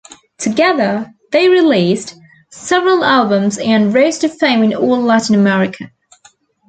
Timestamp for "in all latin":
4.63-5.35